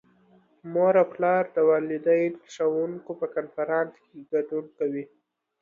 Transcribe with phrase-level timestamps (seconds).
[0.73, 5.03] مور او پلار د والدین- ښوونکو په کنفرانس کې ګډون کوي.